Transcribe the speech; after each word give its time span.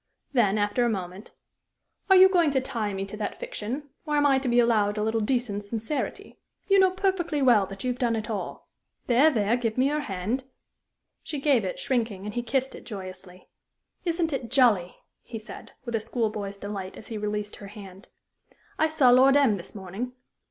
Then, 0.33 0.57
after 0.57 0.83
a 0.83 0.89
moment: 0.89 1.29
"Are 2.09 2.15
you 2.15 2.27
going 2.27 2.49
to 2.49 2.59
tie 2.59 2.91
me 2.91 3.05
to 3.05 3.15
that 3.17 3.37
fiction, 3.39 3.89
or 4.03 4.15
am 4.17 4.25
I 4.25 4.39
to 4.39 4.49
be 4.49 4.59
allowed 4.59 4.97
a 4.97 5.03
little 5.03 5.21
decent 5.21 5.63
sincerity? 5.63 6.39
You 6.67 6.79
know 6.79 6.89
perfectly 6.89 7.39
well 7.43 7.67
that 7.67 7.83
you 7.83 7.91
have 7.91 7.99
done 7.99 8.15
it 8.15 8.27
all. 8.27 8.67
There, 9.05 9.29
there; 9.29 9.55
give 9.55 9.77
me 9.77 9.89
your 9.89 9.99
hand." 9.99 10.45
She 11.21 11.39
gave 11.39 11.63
it, 11.63 11.77
shrinking, 11.77 12.25
and 12.25 12.33
he 12.33 12.41
kissed 12.41 12.73
it 12.73 12.83
joyously. 12.83 13.47
"Isn't 14.03 14.33
it 14.33 14.49
jolly!" 14.49 14.95
he 15.21 15.37
said, 15.37 15.73
with 15.85 15.93
a 15.93 15.99
school 15.99 16.31
boy's 16.31 16.57
delight 16.57 16.97
as 16.97 17.09
he 17.09 17.17
released 17.19 17.57
her 17.57 17.67
hand. 17.67 18.07
"I 18.79 18.87
saw 18.89 19.11
Lord 19.11 19.37
M 19.37 19.57
this 19.57 19.75
morning." 19.75 20.13